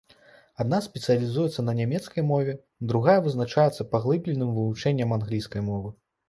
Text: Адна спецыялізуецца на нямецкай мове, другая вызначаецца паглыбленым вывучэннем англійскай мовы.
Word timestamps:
Адна 0.63 0.77
спецыялізуецца 0.85 1.65
на 1.67 1.75
нямецкай 1.79 2.21
мове, 2.31 2.55
другая 2.93 3.19
вызначаецца 3.27 3.87
паглыбленым 3.93 4.49
вывучэннем 4.57 5.15
англійскай 5.21 5.61
мовы. 5.71 5.95